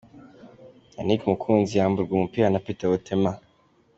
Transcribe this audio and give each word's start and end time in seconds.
Yannick 0.95 1.21
Mukunzi 1.29 1.73
yamburwa 1.79 2.13
umupira 2.15 2.47
na 2.49 2.61
Peter 2.65 2.89
Otema. 2.97 3.31